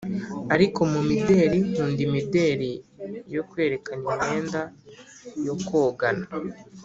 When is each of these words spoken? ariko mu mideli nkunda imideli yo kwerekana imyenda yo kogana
ariko 0.55 0.79
mu 0.91 1.01
mideli 1.09 1.57
nkunda 1.67 2.01
imideli 2.07 2.71
yo 3.35 3.41
kwerekana 3.49 3.99
imyenda 4.13 4.61
yo 5.45 5.55
kogana 5.67 6.25